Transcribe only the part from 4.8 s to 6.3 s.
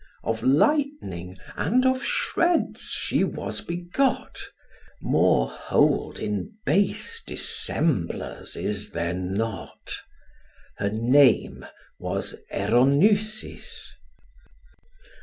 More hold